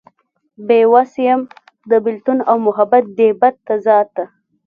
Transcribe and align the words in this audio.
بې 0.67 0.79
وس 0.91 1.11
يم 1.25 1.41
د 1.89 1.91
بيلتون 2.03 2.39
او 2.49 2.55
محبت 2.67 3.03
دې 3.17 3.29
بد 3.39 3.55
تضاد 3.67 4.07
ته 4.15 4.25